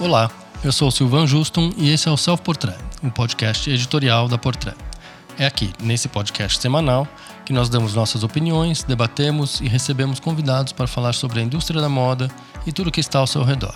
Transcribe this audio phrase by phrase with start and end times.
[0.00, 0.30] Olá,
[0.62, 4.38] eu sou o Silvan Justum e esse é o Self Portrait, um podcast editorial da
[4.38, 4.76] Portrait.
[5.38, 7.06] É aqui, nesse podcast semanal,
[7.44, 11.88] que nós damos nossas opiniões, debatemos e recebemos convidados para falar sobre a indústria da
[11.88, 12.28] moda
[12.66, 13.74] e tudo que está ao seu redor.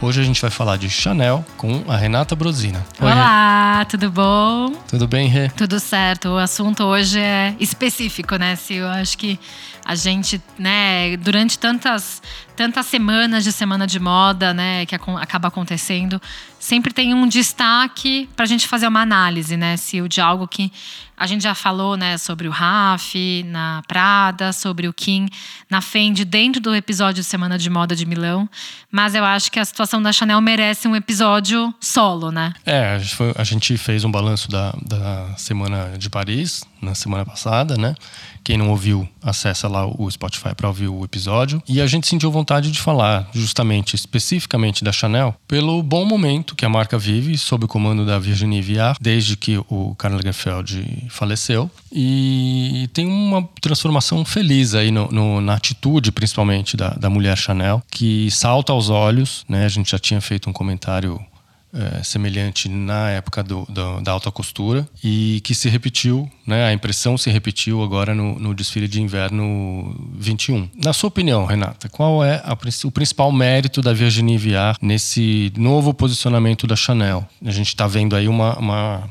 [0.00, 2.84] Hoje a gente vai falar de Chanel com a Renata Brosina.
[3.00, 3.84] Oi, Olá, Rê.
[3.84, 4.72] tudo bom?
[4.88, 5.48] Tudo bem, Rê?
[5.50, 6.30] Tudo certo.
[6.30, 8.82] O assunto hoje é específico, né, Sil?
[8.82, 9.38] Eu acho que
[9.84, 12.22] a gente, né, durante tantas,
[12.56, 16.20] tantas semanas de semana de moda, né, que acaba acontecendo,
[16.58, 20.72] sempre tem um destaque para a gente fazer uma análise, né, Sil, de algo que
[21.16, 23.14] a gente já falou, né, sobre o Raf,
[23.46, 25.28] na Prada, sobre o Kim,
[25.68, 28.48] na Fendi, dentro do episódio de Semana de Moda de Milão.
[28.90, 32.52] Mas eu acho que a situação da Chanel merece um episódio solo, né?
[32.66, 33.00] É,
[33.36, 37.94] a gente fez um balanço da, da Semana de Paris na semana passada, né?
[38.44, 41.62] Quem não ouviu, acessa lá o Spotify para ouvir o episódio.
[41.68, 46.64] E a gente sentiu vontade de falar justamente, especificamente da Chanel, pelo bom momento que
[46.64, 51.70] a marca vive sob o comando da Virginie Viard, desde que o Karl Lagerfeld faleceu.
[51.92, 57.82] E tem uma transformação feliz aí no, no, na atitude, principalmente, da, da mulher Chanel,
[57.90, 59.44] que salta aos olhos.
[59.48, 59.64] Né?
[59.64, 61.20] A gente já tinha feito um comentário
[61.72, 66.72] é, semelhante na época do, do, da alta costura e que se repetiu, né, a
[66.72, 70.68] impressão se repetiu agora no, no, desfile de inverno 21.
[70.76, 75.94] Na sua opinião, Renata, qual é a, o principal mérito da Virginie Viard nesse novo
[75.94, 77.26] posicionamento da Chanel?
[77.44, 79.10] A gente está vendo aí uma, uma,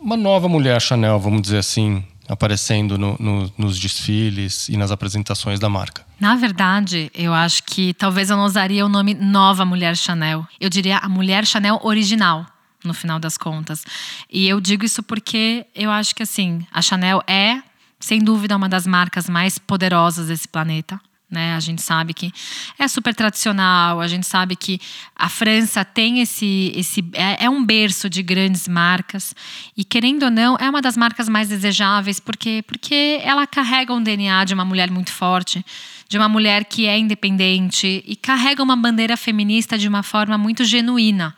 [0.00, 5.60] uma nova mulher Chanel, vamos dizer assim, aparecendo no, no, nos desfiles e nas apresentações
[5.60, 6.04] da marca?
[6.18, 10.46] Na verdade, eu acho que talvez eu não usaria o nome Nova Mulher Chanel.
[10.60, 12.46] Eu diria a Mulher Chanel original,
[12.84, 13.84] no final das contas.
[14.30, 17.62] E eu digo isso porque eu acho que assim, a Chanel é,
[18.00, 21.00] sem dúvida, uma das marcas mais poderosas desse planeta.
[21.32, 21.54] Né?
[21.54, 22.30] A gente sabe que
[22.78, 24.78] é super tradicional, a gente sabe que
[25.16, 26.70] a França tem esse.
[26.76, 29.34] esse é, é, um berço de grandes marcas.
[29.74, 34.02] E querendo ou não, é uma das marcas mais desejáveis, porque, porque ela carrega um
[34.02, 35.64] DNA de uma mulher muito forte,
[36.06, 40.66] de uma mulher que é independente e carrega uma bandeira feminista de uma forma muito
[40.66, 41.34] genuína.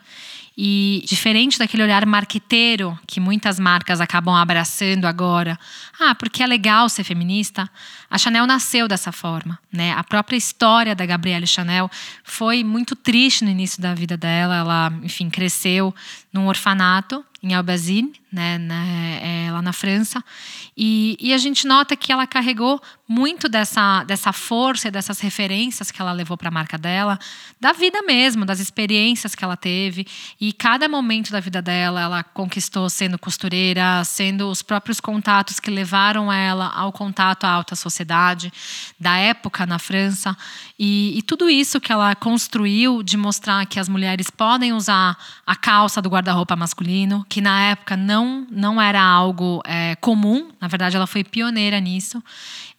[0.57, 5.59] E diferente daquele olhar marqueteiro que muitas marcas acabam abraçando agora,
[5.99, 7.69] ah, porque é legal ser feminista,
[8.09, 9.91] a Chanel nasceu dessa forma, né?
[9.93, 11.91] A própria história da Gabrielle Chanel
[12.23, 14.55] foi muito triste no início da vida dela.
[14.55, 15.93] Ela, enfim, cresceu
[16.31, 20.21] num orfanato em Albazine, né, né é, lá na França.
[20.77, 25.89] E, e, a gente nota que ela carregou muito dessa, dessa força e dessas referências
[25.89, 27.17] que ela levou para a marca dela,
[27.61, 30.05] da vida mesmo, das experiências que ela teve.
[30.41, 35.71] E cada momento da vida dela, ela conquistou sendo costureira, sendo os próprios contatos que
[35.71, 38.51] levaram ela ao contato à alta sociedade
[38.99, 40.35] da época na França.
[40.77, 45.17] E, e tudo isso que ela construiu de mostrar que as mulheres podem usar
[45.47, 50.67] a calça do guarda-roupa masculino, que na época não, não era algo é, comum, na
[50.67, 52.21] verdade, ela foi pioneira nisso.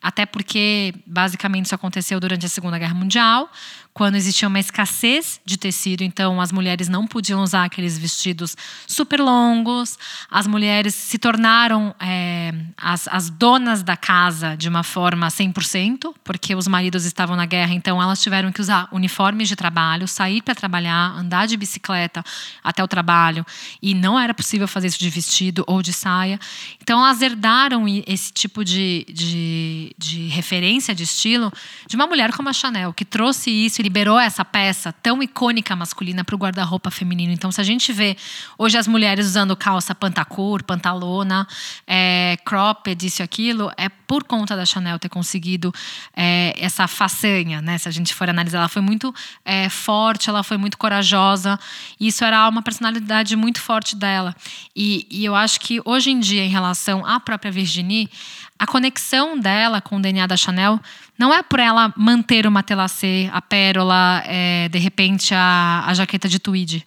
[0.02, 3.50] Até porque, basicamente, isso aconteceu durante a Segunda Guerra Mundial,
[3.96, 8.54] quando existia uma escassez de tecido, então as mulheres não podiam usar aqueles vestidos
[8.86, 9.98] super longos.
[10.30, 16.54] As mulheres se tornaram é, as, as donas da casa de uma forma 100%, porque
[16.54, 20.54] os maridos estavam na guerra, então elas tiveram que usar uniformes de trabalho, sair para
[20.54, 22.22] trabalhar, andar de bicicleta
[22.62, 23.46] até o trabalho,
[23.80, 26.38] e não era possível fazer isso de vestido ou de saia.
[26.82, 31.50] Então elas herdaram esse tipo de, de, de referência de estilo
[31.88, 36.24] de uma mulher como a Chanel, que trouxe isso liberou essa peça tão icônica masculina
[36.24, 37.32] para o guarda-roupa feminino.
[37.32, 38.16] Então, se a gente vê
[38.58, 41.47] hoje as mulheres usando calça pantacur, pantalona,
[41.86, 45.72] é, cropped, isso e aquilo, é por conta da Chanel ter conseguido
[46.16, 47.78] é, essa façanha, né?
[47.78, 49.14] Se a gente for analisar, ela foi muito
[49.44, 51.56] é, forte, ela foi muito corajosa.
[52.00, 54.34] Isso era uma personalidade muito forte dela.
[54.74, 58.10] E, e eu acho que hoje em dia, em relação à própria Virginie,
[58.58, 60.80] a conexão dela com o DNA da Chanel
[61.18, 66.28] não é por ela manter o matelacê, a pérola, é, de repente a, a jaqueta
[66.28, 66.86] de tweed.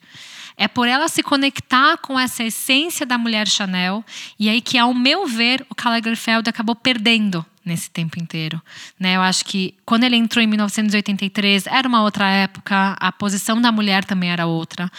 [0.57, 4.03] É por ela se conectar com essa essência da mulher Chanel
[4.37, 8.61] e aí que, ao meu ver, o Karl Lagerfeld acabou perdendo nesse tempo inteiro.
[8.99, 9.15] Né?
[9.15, 13.71] Eu acho que quando ele entrou em 1983 era uma outra época, a posição da
[13.71, 14.91] mulher também era outra.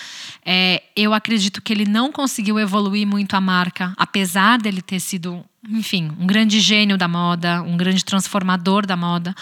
[0.45, 5.45] É, eu acredito que ele não conseguiu evoluir muito a marca, apesar dele ter sido
[5.69, 9.35] enfim, um grande gênio da moda, um grande transformador da moda.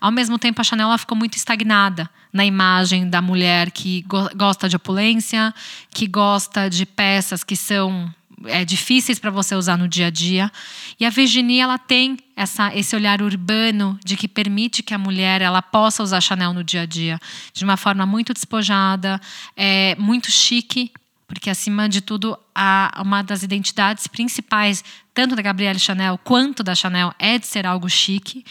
[0.00, 4.68] Ao mesmo tempo, a Chanel ficou muito estagnada na imagem da mulher que go gosta
[4.68, 5.54] de opulência,
[5.94, 8.12] que gosta de peças que são
[8.44, 10.50] é, difíceis para você usar no dia a dia.
[10.98, 15.42] E a Virginie ela tem essa, esse olhar urbano de que permite que a mulher
[15.42, 17.18] ela possa usar Chanel no dia a dia
[17.52, 19.20] de uma forma muito despojada,
[19.56, 20.90] é, muito chique,
[21.26, 24.82] porque acima de tudo a, uma das identidades principais
[25.14, 28.44] tanto da Gabrielle Chanel quanto da Chanel é de ser algo chique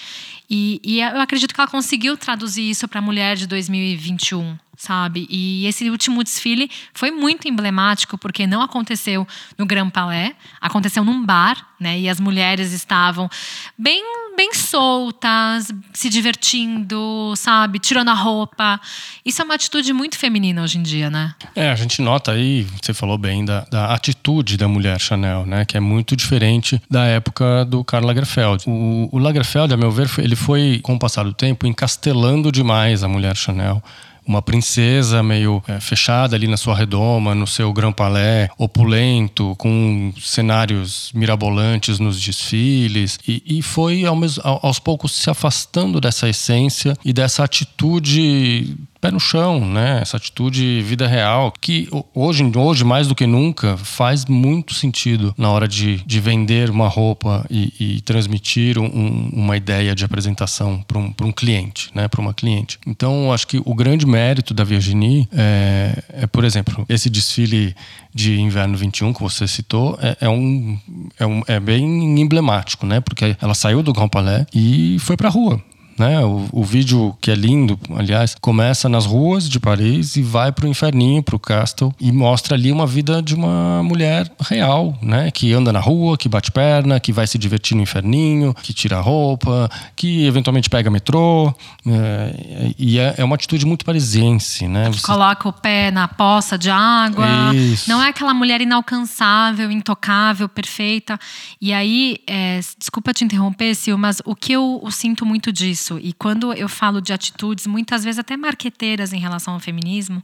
[0.49, 5.27] e, e eu acredito que ela conseguiu traduzir isso para a mulher de 2021 sabe?
[5.29, 9.27] E esse último desfile foi muito emblemático porque não aconteceu
[9.57, 11.99] no Grand Palais, aconteceu num bar, né?
[11.99, 13.29] E as mulheres estavam
[13.77, 14.01] bem
[14.37, 18.79] bem soltas, se divertindo, sabe, tirando a roupa.
[19.25, 21.35] Isso é uma atitude muito feminina hoje em dia, né?
[21.53, 25.65] É, a gente nota aí, você falou bem da, da atitude da mulher Chanel, né?
[25.65, 28.63] Que é muito diferente da época do Karl Lagerfeld.
[28.65, 33.03] O, o Lagerfeld, a meu ver, ele foi com o passar do tempo encastelando demais
[33.03, 33.83] a mulher Chanel
[34.29, 40.13] uma princesa meio é, fechada ali na sua redoma, no seu Grand Palais, opulento, com
[40.21, 43.17] cenários mirabolantes nos desfiles.
[43.27, 44.03] E, e foi
[44.43, 49.99] aos poucos se afastando dessa essência e dessa atitude pé no chão, né?
[50.01, 55.49] Essa atitude vida real, que hoje, hoje mais do que nunca, faz muito sentido na
[55.49, 60.97] hora de, de vender uma roupa e, e transmitir um, uma ideia de apresentação para
[60.97, 62.07] um, um cliente, né?
[62.07, 62.79] Para uma cliente.
[62.85, 67.75] Então, acho que o grande mérito da Virginie é, é, por exemplo, esse desfile
[68.13, 70.77] de inverno 21 que você citou é, é, um,
[71.17, 72.99] é, um, é bem emblemático, né?
[72.99, 75.61] Porque ela saiu do Grand Palais e foi para a rua.
[75.99, 76.23] Né?
[76.23, 80.65] O, o, vídeo, que é lindo, aliás, começa nas ruas de Paris e vai para
[80.65, 85.29] o inferninho, para o Castle, e mostra ali uma vida de uma mulher real, né?
[85.29, 89.01] que anda na rua, que bate perna, que vai se divertir no inferninho, que tira
[89.01, 91.53] roupa, que eventualmente pega metrô.
[91.85, 94.67] É, e é, é, uma atitude muito parisiense.
[94.67, 94.89] Né?
[94.91, 95.05] Você...
[95.05, 97.27] Coloca o pé na poça de água.
[97.53, 97.89] Isso.
[97.89, 101.19] Não é aquela mulher inalcançável, intocável, perfeita.
[101.59, 105.88] E aí, é, desculpa te interromper, Sil, mas o que eu, eu sinto muito disso?
[105.89, 105.99] Isso.
[105.99, 110.23] E quando eu falo de atitudes, muitas vezes até marqueteiras em relação ao feminismo,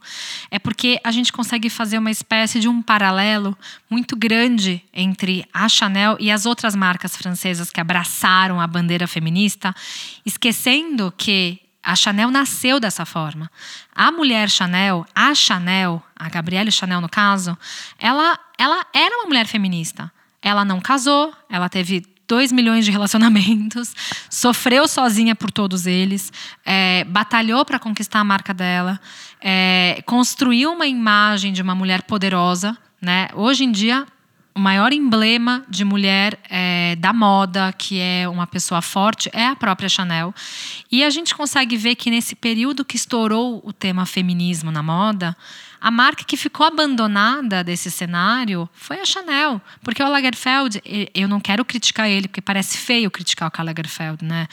[0.52, 3.58] é porque a gente consegue fazer uma espécie de um paralelo
[3.90, 9.74] muito grande entre a Chanel e as outras marcas francesas que abraçaram a bandeira feminista,
[10.26, 13.50] esquecendo que a Chanel nasceu dessa forma.
[13.96, 17.58] A mulher Chanel, a Chanel, a Gabrielle Chanel no caso,
[18.00, 20.12] ela, ela era uma mulher feminista.
[20.42, 23.94] Ela não casou, ela teve 2 milhões de relacionamentos,
[24.30, 26.32] sofreu sozinha por todos eles,
[26.66, 29.00] é, batalhou para conquistar a marca dela,
[29.42, 32.78] é, construiu uma imagem de uma mulher poderosa.
[33.02, 33.28] Né?
[33.36, 34.06] Hoje em dia,
[34.56, 39.56] o maior emblema de mulher é, da moda, que é uma pessoa forte, é a
[39.56, 40.34] própria Chanel.
[40.90, 45.36] E a gente consegue ver que nesse período que estourou o tema feminismo na moda,
[45.80, 50.82] a marca que ficou abandonada desse cenário foi a Chanel, porque o Lagerfeld,
[51.14, 54.48] eu não quero criticar ele, porque parece feio criticar o Karl Lagerfeld, né?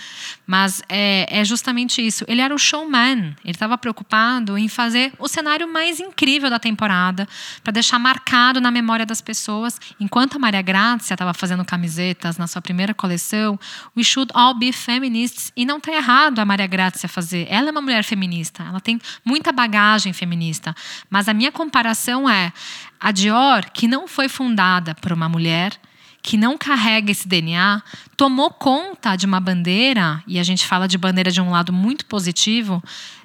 [0.46, 2.24] Mas é, é justamente isso.
[2.28, 7.28] Ele era o showman, ele estava preocupado em fazer o cenário mais incrível da temporada,
[7.62, 9.80] para deixar marcado na memória das pessoas.
[9.98, 13.58] Enquanto a Maria Grazia estava fazendo camisetas na sua primeira coleção,
[13.96, 17.46] We Should All Be Feminists, e não está errado a Maria Grazia fazer.
[17.48, 20.74] Ela é uma mulher feminista, ela tem muita bagagem feminista,
[21.12, 22.50] mas a minha comparação é
[22.98, 25.78] a Dior, que não foi fundada por uma mulher,
[26.22, 27.82] que não carrega esse DNA,
[28.16, 32.06] tomou conta de uma bandeira, e a gente fala de bandeira de um lado muito
[32.06, 32.82] positivo,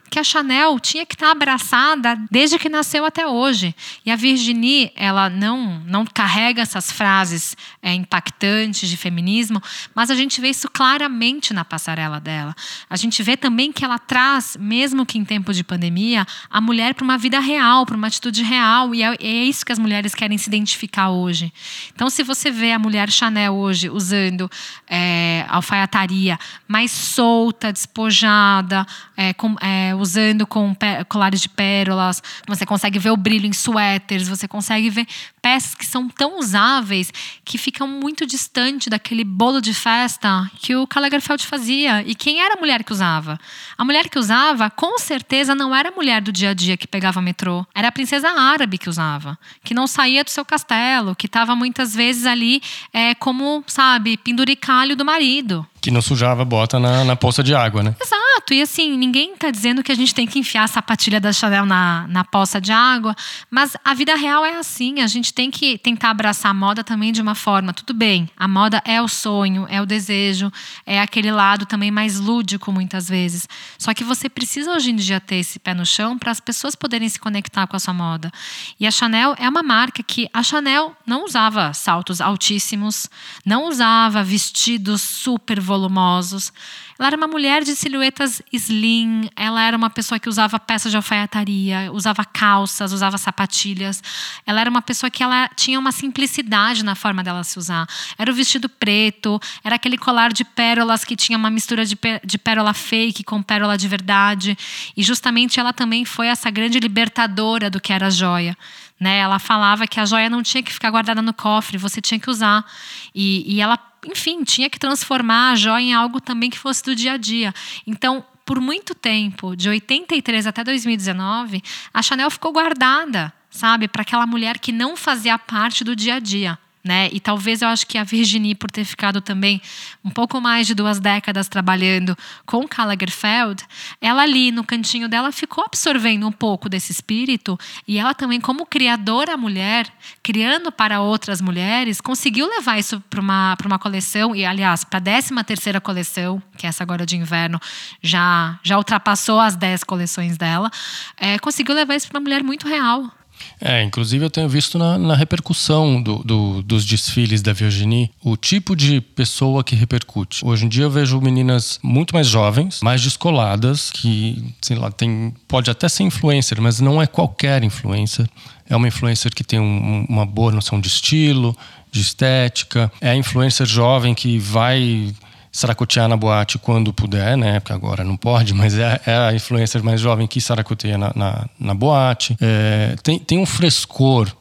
[0.09, 3.75] que a Chanel tinha que estar abraçada desde que nasceu até hoje.
[4.05, 9.61] E a Virginie, ela não, não carrega essas frases é, impactantes de feminismo,
[9.93, 12.55] mas a gente vê isso claramente na passarela dela.
[12.89, 16.93] A gente vê também que ela traz, mesmo que em tempo de pandemia, a mulher
[16.93, 18.95] para uma vida real, para uma atitude real.
[18.95, 21.51] E é, é isso que as mulheres querem se identificar hoje.
[21.93, 24.49] Então, se você vê a mulher Chanel hoje usando
[24.87, 28.85] é, alfaiataria mais solta, despojada,
[29.15, 30.75] é, com, é, usando com
[31.09, 35.07] colares de pérolas, você consegue ver o brilho em suéteres, você consegue ver
[35.41, 37.11] peças que são tão usáveis
[37.45, 42.03] que ficam muito distante daquele bolo de festa que o Karl Lagerfeld fazia.
[42.05, 43.39] E quem era a mulher que usava?
[43.77, 46.87] A mulher que usava, com certeza, não era a mulher do dia a dia que
[46.87, 47.65] pegava metrô.
[47.73, 51.95] Era a princesa árabe que usava, que não saía do seu castelo, que estava muitas
[51.95, 52.61] vezes ali
[52.91, 55.65] é, como, sabe, penduricalho do marido.
[55.81, 57.95] Que não sujava bota na, na poça de água, né?
[58.01, 58.53] Exato Exato.
[58.53, 61.65] E assim, ninguém está dizendo que a gente tem que enfiar a sapatilha da Chanel
[61.65, 63.15] na, na poça de água,
[63.49, 65.01] mas a vida real é assim.
[65.01, 67.73] A gente tem que tentar abraçar a moda também de uma forma.
[67.73, 70.51] Tudo bem, a moda é o sonho, é o desejo,
[70.85, 73.47] é aquele lado também mais lúdico muitas vezes.
[73.77, 76.75] Só que você precisa hoje em dia ter esse pé no chão para as pessoas
[76.75, 78.31] poderem se conectar com a sua moda.
[78.79, 83.09] E a Chanel é uma marca que a Chanel não usava saltos altíssimos,
[83.43, 86.53] não usava vestidos super volumosos.
[86.99, 90.97] Ela era uma mulher de silhuetas slim, ela era uma pessoa que usava peças de
[90.97, 94.01] alfaiataria, usava calças, usava sapatilhas.
[94.45, 97.87] Ela era uma pessoa que ela tinha uma simplicidade na forma dela se usar.
[98.17, 102.37] Era o vestido preto, era aquele colar de pérolas que tinha uma mistura de, de
[102.37, 104.57] pérola fake com pérola de verdade.
[104.95, 108.57] E justamente ela também foi essa grande libertadora do que era joia.
[108.99, 109.19] Né?
[109.19, 112.29] Ela falava que a joia não tinha que ficar guardada no cofre, você tinha que
[112.29, 112.65] usar.
[113.13, 116.95] E, e ela enfim, tinha que transformar a joia em algo também que fosse do
[116.95, 117.53] dia a dia.
[117.85, 121.61] Então, por muito tempo, de 83 até 2019,
[121.93, 126.19] a Chanel ficou guardada, sabe, para aquela mulher que não fazia parte do dia a
[126.19, 127.09] dia né?
[127.11, 129.61] E talvez eu acho que a Virginie, por ter ficado também
[130.03, 133.63] um pouco mais de duas décadas trabalhando com Karl Lagerfeld,
[134.01, 138.65] ela ali no cantinho dela ficou absorvendo um pouco desse espírito e ela também, como
[138.65, 139.87] criadora mulher,
[140.23, 144.99] criando para outras mulheres, conseguiu levar isso para uma, para uma coleção e, aliás, para
[144.99, 147.59] a 13 terceira coleção, que é essa agora de inverno,
[148.01, 150.71] já, já ultrapassou as 10 coleções dela,
[151.17, 153.11] é, conseguiu levar isso para uma mulher muito real,
[153.59, 158.37] é, inclusive eu tenho visto na, na repercussão do, do, dos desfiles da Virginie o
[158.37, 160.45] tipo de pessoa que repercute.
[160.45, 165.33] Hoje em dia eu vejo meninas muito mais jovens, mais descoladas, que, sei lá, tem,
[165.47, 168.29] pode até ser influencer, mas não é qualquer influencer.
[168.69, 171.55] É uma influencer que tem um, uma boa noção de estilo,
[171.91, 172.91] de estética.
[173.01, 175.13] É a influencer jovem que vai
[175.57, 177.59] saracotear na boate quando puder, né?
[177.59, 181.49] Porque agora não pode, mas é, é a influencer mais jovem que saracoteia na, na,
[181.59, 182.37] na boate.
[182.39, 184.31] É, tem, tem um frescor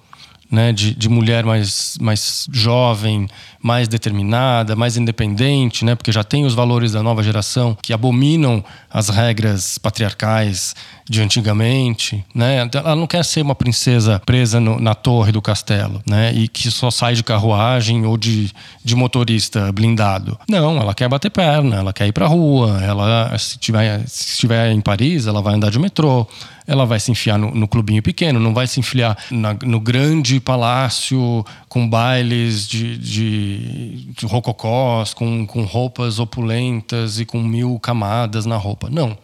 [0.51, 3.27] né, de, de mulher mais, mais jovem,
[3.61, 8.63] mais determinada, mais independente, né, porque já tem os valores da nova geração que abominam
[8.91, 10.75] as regras patriarcais
[11.09, 12.69] de antigamente, né?
[12.73, 16.33] Ela não quer ser uma princesa presa no, na torre do castelo, né?
[16.35, 18.51] E que só sai de carruagem ou de,
[18.85, 20.39] de motorista blindado.
[20.49, 24.73] Não, ela quer bater perna, ela quer ir pra rua, ela se tiver, se estiver
[24.73, 26.27] em Paris, ela vai andar de metrô,
[26.67, 30.41] ela vai se enfiar no, no clubinho pequeno, não vai se enfiar na, no grande
[30.41, 38.45] palácio com bailes de, de, de rococós, com, com roupas opulentas e com mil camadas
[38.45, 38.89] na roupa.
[38.91, 39.17] Não.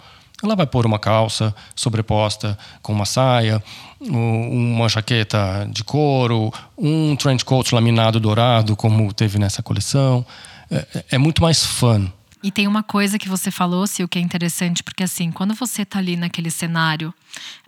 [0.42, 3.62] Ela vai pôr uma calça sobreposta com uma saia,
[4.00, 10.26] uma jaqueta de couro, um trench coat laminado dourado, como teve nessa coleção.
[10.70, 12.08] É, é muito mais fun.
[12.42, 15.82] E tem uma coisa que você falou, Sil, que é interessante, porque assim, quando você
[15.82, 17.14] está ali naquele cenário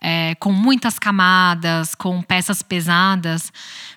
[0.01, 3.53] é, com muitas camadas, com peças pesadas,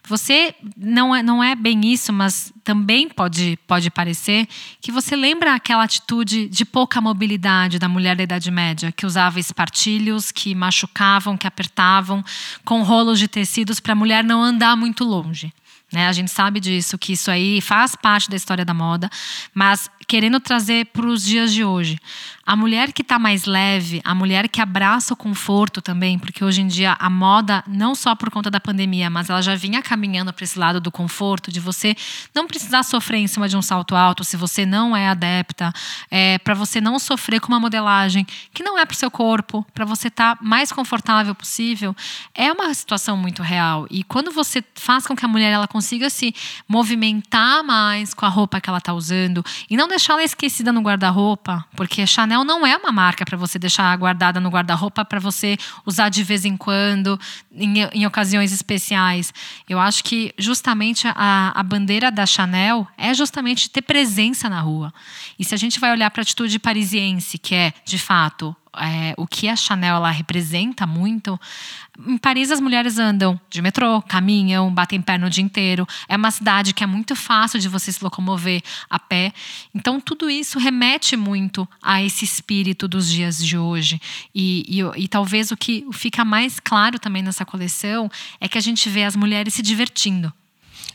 [0.07, 4.47] você não é, não é bem isso, mas também pode, pode parecer
[4.79, 9.39] que você lembra aquela atitude de pouca mobilidade da mulher da Idade Média, que usava
[9.39, 12.23] espartilhos, que machucavam, que apertavam,
[12.63, 15.51] com rolos de tecidos para a mulher não andar muito longe.
[15.91, 16.07] Né?
[16.07, 19.09] A gente sabe disso, que isso aí faz parte da história da moda,
[19.53, 21.99] mas querendo trazer para os dias de hoje.
[22.45, 26.61] A mulher que está mais leve, a mulher que abraça o conforto também, porque hoje
[26.61, 30.31] em dia a moda, não só por conta da pandemia, mas ela já vinha caminhando
[30.31, 31.93] para esse lado do conforto, de você
[32.33, 35.73] não precisar sofrer em cima de um salto alto se você não é adepta,
[36.09, 39.65] é, para você não sofrer com uma modelagem que não é para o seu corpo,
[39.73, 41.93] para você estar tá mais confortável possível,
[42.33, 43.85] é uma situação muito real.
[43.91, 46.33] E quando você faz com que a mulher ela consiga se
[46.67, 50.81] movimentar mais com a roupa que ela está usando e não deixar ela esquecida no
[50.81, 55.55] guarda-roupa, porque Chanel não é uma marca para você deixar guardada no guarda-roupa para você
[55.85, 57.19] usar de vez em quando,
[57.53, 59.31] em, em, ocasiões especiais.
[59.69, 64.91] Eu acho que justamente a, a bandeira da Chanel é justamente ter presença na rua.
[65.37, 69.13] E se a gente vai olhar para a atitude parisiense, que é, de fato, é,
[69.17, 71.39] o que a Chanel ela representa muito.
[72.05, 75.87] Em Paris, as mulheres andam de metrô, caminham, batem pé no dia inteiro.
[76.07, 79.33] É uma cidade que é muito fácil de você se locomover a pé.
[79.73, 83.99] Então, tudo isso remete muito a esse espírito dos dias de hoje.
[84.33, 88.09] E, e, e talvez o que fica mais claro também nessa coleção
[88.39, 90.31] é que a gente vê as mulheres se divertindo.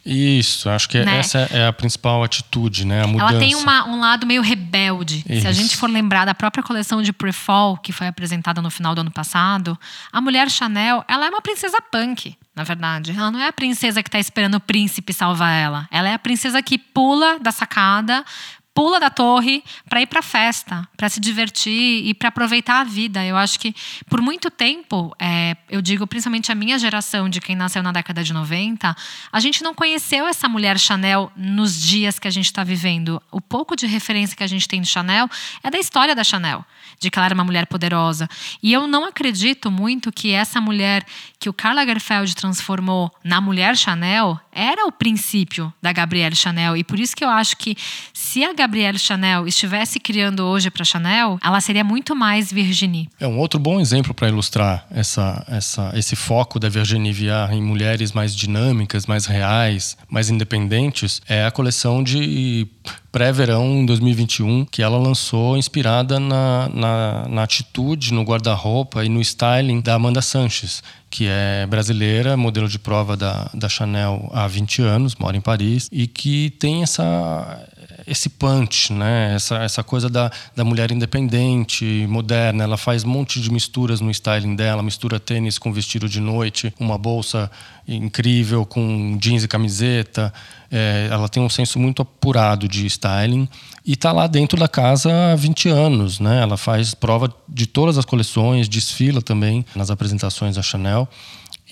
[0.05, 1.19] Isso, acho que né?
[1.19, 3.05] essa é a principal atitude, né?
[3.05, 3.33] A mudança.
[3.35, 5.25] Ela tem uma, um lado meio rebelde.
[5.29, 5.43] Isso.
[5.43, 8.95] Se a gente for lembrar da própria coleção de Pre-Fall, que foi apresentada no final
[8.95, 9.79] do ano passado,
[10.13, 13.13] a mulher Chanel, ela é uma princesa punk, na verdade.
[13.13, 15.89] Ela não é a princesa que está esperando o príncipe salvar ela.
[15.91, 18.25] Ela é a princesa que pula da sacada
[18.75, 23.25] pula da torre para ir para festa, para se divertir e para aproveitar a vida.
[23.25, 23.75] Eu acho que
[24.09, 28.25] por muito tempo, é, eu digo principalmente a minha geração de quem nasceu na década
[28.25, 28.97] de 90,
[29.31, 33.21] a gente não conheceu essa mulher Chanel nos dias que a gente está vivendo.
[33.31, 35.29] O pouco de referência que a gente tem de Chanel
[35.62, 36.64] é da história da Chanel,
[36.99, 38.29] de que ela era uma mulher poderosa.
[38.62, 41.05] E eu não acredito muito que essa mulher
[41.38, 46.77] que o Karl Lagerfeld transformou na mulher Chanel era o princípio da Gabrielle Chanel.
[46.77, 47.77] E por isso que eu acho que
[48.13, 53.09] se a Gabrielle Chanel estivesse criando hoje para Chanel, ela seria muito mais Virginie.
[53.19, 57.63] É um outro bom exemplo para ilustrar essa, essa, esse foco da Virginie Viard em
[57.63, 61.23] mulheres mais dinâmicas, mais reais, mais independentes.
[61.27, 62.69] É a coleção de
[63.12, 69.81] pré-verão 2021 que ela lançou inspirada na, na, na atitude, no guarda-roupa e no styling
[69.83, 75.14] da Amanda Sanches que é brasileira, modelo de prova da, da Chanel há 20 anos,
[75.16, 77.69] mora em Paris, e que tem essa,
[78.07, 79.35] esse punch, né?
[79.35, 82.65] essa, essa coisa da, da mulher independente, moderna.
[82.65, 86.73] Ela faz um monte de misturas no styling dela, mistura tênis com vestido de noite,
[86.79, 87.51] uma bolsa
[87.87, 90.33] incrível com jeans e camiseta.
[90.71, 93.49] É, ela tem um senso muito apurado de styling
[93.85, 96.21] e está lá dentro da casa há 20 anos.
[96.21, 96.43] Né?
[96.43, 101.09] Ela faz prova de todas as coleções, desfila também nas apresentações da Chanel.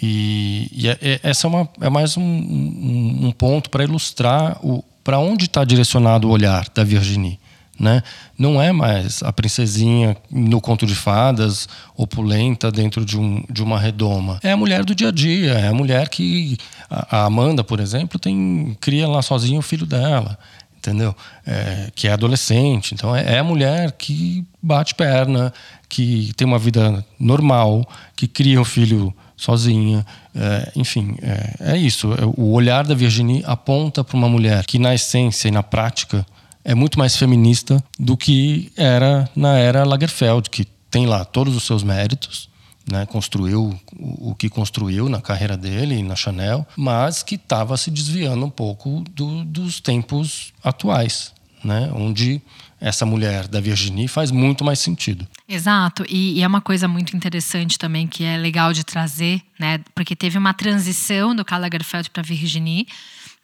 [0.02, 4.58] E, e é, é, essa é, uma, é mais um, um, um ponto para ilustrar
[5.02, 7.38] para onde está direcionado o olhar da Virginie.
[7.78, 8.02] Né?
[8.38, 11.66] Não é mais a princesinha no conto de fadas,
[11.96, 14.38] opulenta dentro de, um, de uma redoma.
[14.42, 16.58] É a mulher do dia a dia, é a mulher que
[16.90, 20.38] a Amanda, por exemplo, tem cria lá sozinha o filho dela,
[20.76, 21.16] entendeu?
[21.46, 22.92] É, que é adolescente.
[22.92, 25.50] Então é, é a mulher que bate perna,
[25.88, 30.06] que tem uma vida normal, que cria um filho sozinha.
[30.34, 32.12] É, enfim, é, é, isso.
[32.12, 36.24] É, o olhar da Virginie aponta para uma mulher que, na essência e na prática,
[36.62, 41.64] é muito mais feminista do que era na era Lagerfeld, que tem lá todos os
[41.64, 42.50] seus méritos,
[42.90, 48.44] né, construiu o, que construiu na carreira dele na Chanel, mas que estava se desviando
[48.44, 51.32] um pouco do, dos tempos atuais,
[51.62, 52.40] né, onde
[52.80, 55.26] essa mulher da Virginie faz muito mais sentido.
[55.48, 59.80] Exato, e, e, é uma coisa muito interessante também que é legal de trazer, né,
[59.94, 62.86] porque teve uma transição do Karl Lagerfeld para Virginie,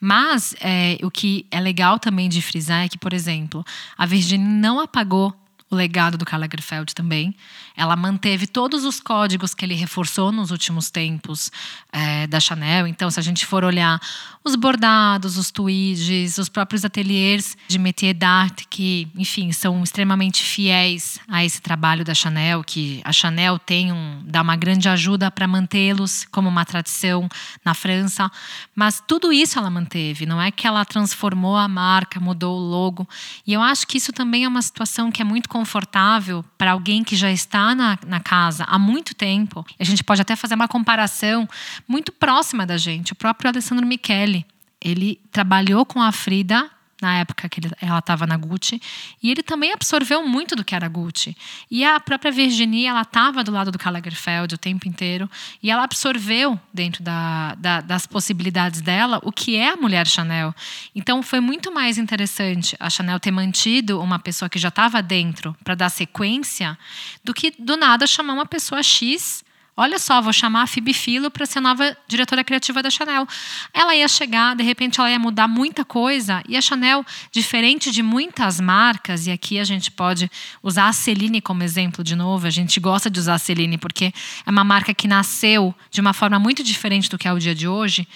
[0.01, 3.65] mas é, o que é legal também de frisar é que, por exemplo,
[3.97, 5.35] a Virginie não apagou
[5.71, 7.35] o legado do Karl Lagerfeld também.
[7.77, 11.51] Ela manteve todos os códigos que ele reforçou nos últimos tempos
[11.93, 12.87] é, da Chanel.
[12.87, 14.01] Então, se a gente for olhar
[14.45, 21.19] os bordados, os tweeds, os próprios ateliês de métier d'art, que, enfim, são extremamente fiéis
[21.27, 25.49] a esse trabalho da Chanel, que a Chanel tem um, dá uma grande ajuda para
[25.49, 27.29] mantê-los como uma tradição
[27.65, 28.31] na França.
[28.73, 33.09] Mas tudo isso ela manteve, não é que ela transformou a marca, mudou o logo.
[33.45, 37.03] E eu acho que isso também é uma situação que é muito confortável para alguém
[37.03, 39.65] que já está na, na casa há muito tempo.
[39.81, 41.49] A gente pode até fazer uma comparação
[41.89, 43.15] muito próxima da gente.
[43.15, 44.45] O próprio Alessandro Michele,
[44.79, 48.81] ele trabalhou com a Frida na época que ele, ela estava na Gucci,
[49.23, 51.37] e ele também absorveu muito do que era Gucci.
[51.71, 55.31] E a própria Virginie, ela estava do lado do Karl Lagerfeld o tempo inteiro,
[55.63, 60.55] e ela absorveu dentro da, da, das possibilidades dela o que é a mulher Chanel.
[60.95, 65.57] Então foi muito mais interessante a Chanel ter mantido uma pessoa que já estava dentro
[65.63, 66.79] para dar sequência,
[67.23, 69.45] do que do nada chamar uma pessoa X
[69.79, 73.29] Olha só, vou chamar a Phoebe Philo para ser nova diretora criativa da Chanel.
[73.75, 76.43] Ela ia chegar, de repente ela ia mudar muita coisa.
[76.49, 80.31] E a Chanel, diferente de muitas marcas, e aqui a gente pode
[80.63, 84.15] usar a Celine como exemplo de novo, a gente gosta de usar a Celine porque
[84.47, 87.55] é uma marca que nasceu de uma forma muito diferente do que é o dia
[87.55, 88.09] de hoje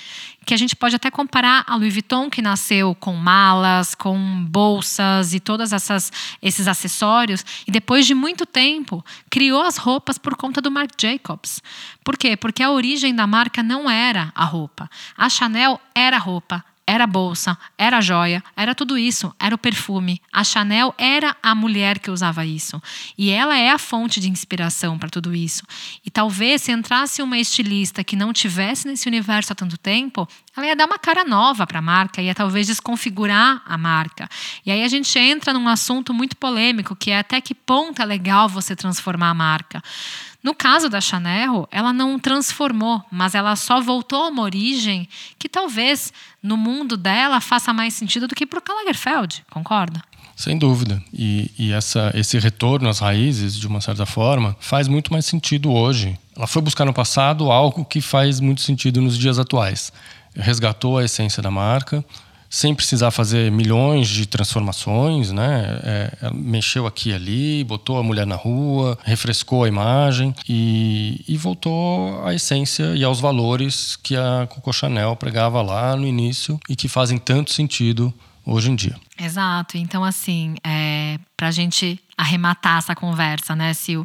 [0.45, 5.33] que a gente pode até comparar a Louis Vuitton, que nasceu com malas, com bolsas
[5.35, 5.71] e todos
[6.43, 11.63] esses acessórios, e depois de muito tempo criou as roupas por conta do Marc Jacobs.
[12.03, 12.37] Por quê?
[12.37, 14.91] Porque a origem da marca não era a roupa.
[15.17, 19.55] A Chanel era a roupa, era a bolsa, era a joia, era tudo isso, era
[19.55, 20.21] o perfume.
[20.33, 22.83] A Chanel era a mulher que usava isso.
[23.17, 25.63] E ela é a fonte de inspiração para tudo isso.
[26.05, 30.27] E talvez se entrasse uma estilista que não tivesse nesse universo há tanto tempo,
[30.57, 34.29] ela ia dar uma cara nova para a marca, ia talvez desconfigurar a marca.
[34.67, 38.05] E aí a gente entra num assunto muito polêmico, que é até que ponto é
[38.05, 39.81] legal você transformar a marca.
[40.43, 45.07] No caso da Chanel, ela não transformou, mas ela só voltou a uma origem
[45.39, 50.03] que talvez no mundo dela faça mais sentido do que para o Lagerfeld, concorda?
[50.35, 51.03] Sem dúvida.
[51.13, 55.71] E, e essa, esse retorno às raízes, de uma certa forma, faz muito mais sentido
[55.71, 56.19] hoje.
[56.35, 59.93] Ela foi buscar no passado algo que faz muito sentido nos dias atuais.
[60.35, 62.03] Resgatou a essência da marca,
[62.51, 65.81] sem precisar fazer milhões de transformações, né?
[65.85, 71.37] É, mexeu aqui e ali, botou a mulher na rua, refrescou a imagem e, e
[71.37, 76.75] voltou à essência e aos valores que a Coco Chanel pregava lá no início e
[76.75, 78.13] que fazem tanto sentido
[78.45, 78.97] hoje em dia.
[79.17, 79.79] Exato.
[79.79, 84.03] Então, assim, é, para a gente arrematar essa conversa, né, Sil?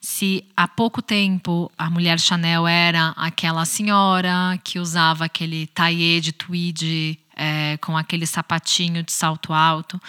[0.00, 6.32] Se há pouco tempo a mulher Chanel era aquela senhora que usava aquele taillé de
[6.32, 10.00] tweed é, com aquele sapatinho de salto alto,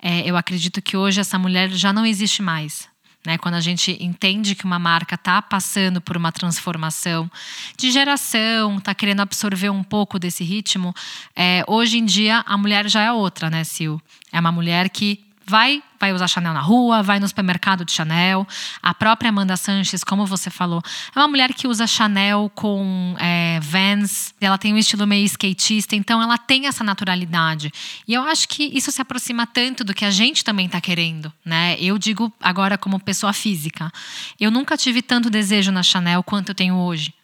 [0.00, 2.88] é, eu acredito que hoje essa mulher já não existe mais.
[3.24, 7.28] Né, quando a gente entende que uma marca está passando por uma transformação
[7.76, 10.94] de geração, está querendo absorver um pouco desse ritmo,
[11.34, 13.98] é, hoje em dia a mulher já é outra, né, Sil?
[14.30, 18.46] É uma mulher que vai vai usar Chanel na rua, vai no supermercado de Chanel.
[18.82, 20.82] A própria Amanda Sanches, como você falou,
[21.14, 24.34] é uma mulher que usa Chanel com é, Vans.
[24.40, 27.72] Ela tem um estilo meio skatista, então ela tem essa naturalidade.
[28.06, 31.32] E eu acho que isso se aproxima tanto do que a gente também está querendo,
[31.44, 31.76] né?
[31.80, 33.90] Eu digo agora como pessoa física,
[34.38, 37.14] eu nunca tive tanto desejo na Chanel quanto eu tenho hoje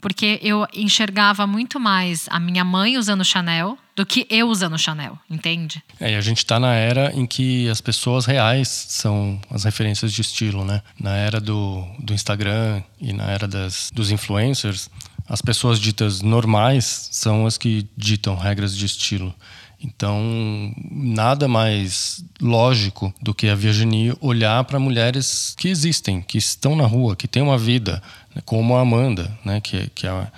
[0.00, 5.18] porque eu enxergava muito mais a minha mãe usando Chanel do que eu usando Chanel,
[5.28, 5.82] entende?
[6.00, 10.10] É, e a gente está na era em que as pessoas reais são as referências
[10.10, 10.80] de estilo, né?
[10.98, 14.88] Na era do, do Instagram e na era das, dos influencers,
[15.28, 19.34] as pessoas ditas normais são as que ditam regras de estilo.
[19.82, 26.74] Então, nada mais lógico do que a Virginie olhar para mulheres que existem, que estão
[26.74, 28.02] na rua, que têm uma vida,
[28.34, 30.32] né, como a Amanda, né, que, que a,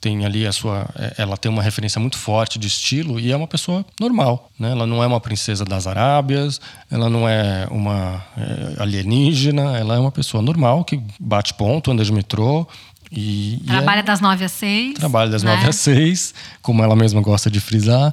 [0.00, 3.36] tem ali a sua, é, ela tem uma referência muito forte de estilo e é
[3.36, 4.70] uma pessoa normal, né?
[4.70, 9.98] Ela não é uma princesa das Arábias, ela não é uma é, alienígena, ela é
[9.98, 12.66] uma pessoa normal que bate ponto, anda de metrô,
[13.10, 14.94] e, trabalha e é, das nove às seis.
[14.94, 15.54] Trabalha das né?
[15.54, 18.12] nove às seis, como ela mesma gosta de frisar.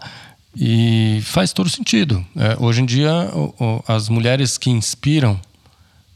[0.57, 2.25] E faz todo sentido.
[2.35, 5.39] É, hoje em dia, o, o, as mulheres que inspiram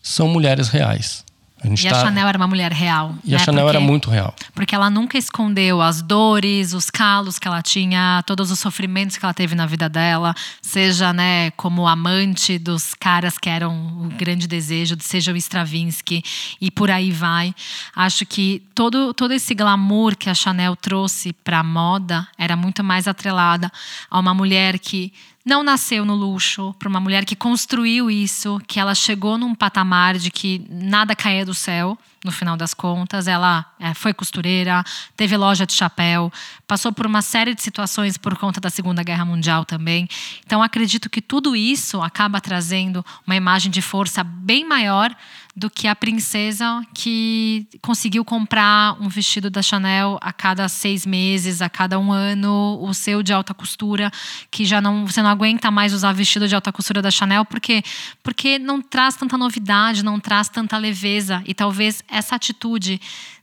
[0.01, 1.25] são mulheres reais.
[1.63, 2.01] A e tá...
[2.01, 3.15] a Chanel era uma mulher real.
[3.23, 3.35] E né?
[3.35, 4.33] a Chanel porque, era muito real.
[4.53, 9.25] Porque ela nunca escondeu as dores, os calos que ela tinha, todos os sofrimentos que
[9.25, 14.47] ela teve na vida dela, seja né, como amante dos caras que eram o grande
[14.47, 16.23] desejo, seja o Stravinsky
[16.61, 17.53] e por aí vai.
[17.95, 22.83] Acho que todo, todo esse glamour que a Chanel trouxe para a moda era muito
[22.83, 23.71] mais atrelada
[24.09, 25.11] a uma mulher que
[25.45, 30.17] não nasceu no luxo, para uma mulher que construiu isso, que ela chegou num patamar
[30.17, 33.27] de que nada caía do céu, no final das contas.
[33.27, 34.83] Ela é, foi costureira,
[35.15, 36.31] teve loja de chapéu,
[36.67, 40.07] passou por uma série de situações por conta da Segunda Guerra Mundial também.
[40.45, 45.15] Então, acredito que tudo isso acaba trazendo uma imagem de força bem maior
[45.59, 51.61] do que a princesa que conseguiu comprar um vestido da Chanel a cada seis meses,
[51.61, 54.09] a cada um ano, o seu de alta costura,
[54.49, 57.83] que já não você não aguenta mais usar vestido de alta costura da Chanel porque
[58.23, 63.01] porque não traz tanta novidade, não traz tanta leveza e talvez essa atitude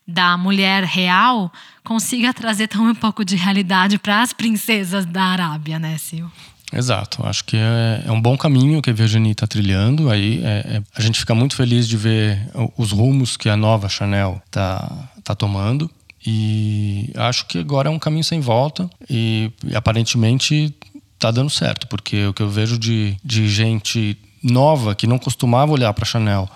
[0.09, 1.53] da mulher real
[1.85, 6.33] consiga trazer tão um pouco de realidade para as princesas da Arábia, né, Sil?
[6.73, 10.11] Exato, acho que é, é, um bom caminho que a Virginie está trilhando.
[10.11, 13.89] Aí é, é, a gente fica muito feliz de ver os rumos que a nova
[13.89, 15.91] Chanel está tá tomando.
[16.27, 20.75] E acho que agora é um caminho sem volta e, e aparentemente
[21.15, 25.73] está dando certo, porque o que eu vejo de, de gente nova que não costumava
[25.73, 26.49] olhar para Chanel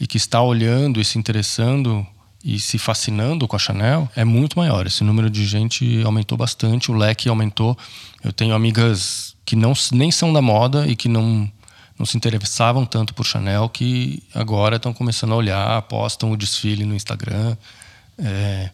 [0.00, 2.06] e que está olhando e se interessando
[2.44, 4.86] e se fascinando com a Chanel é muito maior.
[4.86, 7.76] Esse número de gente aumentou bastante, o leque aumentou.
[8.22, 11.50] Eu tenho amigas que não nem são da moda e que não
[11.98, 16.84] não se interessavam tanto por Chanel que agora estão começando a olhar, postam o desfile
[16.84, 17.56] no Instagram.
[18.18, 18.68] É,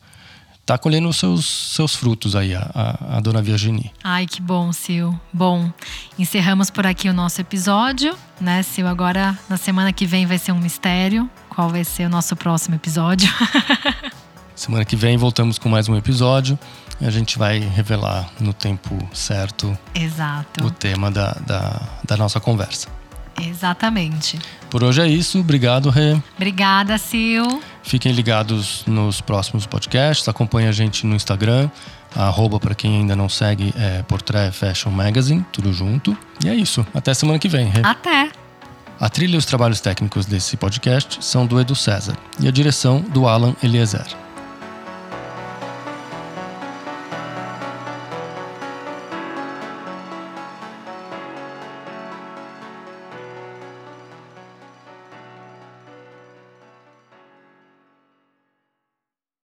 [0.67, 3.93] tá colhendo os seus, seus frutos aí, a, a, dona Virginie.
[4.03, 5.15] Ai, que bom, Sil.
[5.33, 5.71] Bom,
[6.19, 8.89] encerramos por aqui o nosso episódio, né, Sil?
[8.89, 11.31] Agora, na semana que vem, vai ser um mistério.
[11.49, 13.29] Qual vai ser o nosso próximo episódio?
[14.63, 16.57] semana que vem voltamos com mais um episódio.
[17.01, 20.65] A gente vai revelar no tempo certo Exato.
[20.65, 22.87] o tema da, da, da nossa conversa.
[23.41, 24.39] Exatamente.
[24.71, 25.41] Por hoje é isso.
[25.41, 26.17] Obrigado, Rê.
[26.37, 27.59] Obrigada, Sil.
[27.83, 30.29] Fiquem ligados nos próximos podcasts.
[30.29, 31.69] Acompanhe a gente no Instagram.
[32.15, 36.17] arroba, para quem ainda não segue, é Portrait Fashion Magazine, tudo junto.
[36.45, 36.87] E é isso.
[36.95, 37.81] Até semana que vem, Rê.
[37.83, 38.31] Até.
[39.01, 43.01] A trilha e os trabalhos técnicos desse podcast são do Edu César e a direção
[43.01, 44.22] do Alan Eliezer.